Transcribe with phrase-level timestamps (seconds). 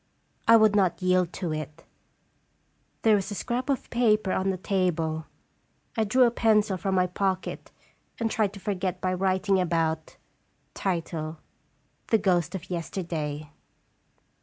[0.47, 1.83] I would not yield to it.
[3.03, 5.27] There was a scrap of paper on the table.
[5.95, 7.69] I drew a pencil from my pocket,
[8.19, 10.17] and tried to forget by writing about
[10.73, 11.37] THE
[12.19, 13.51] GHOST OF YESTERDAY.